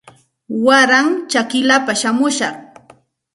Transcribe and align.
Waray 0.65 1.09
chakillapa 1.31 1.93
shamushaq 2.01 2.55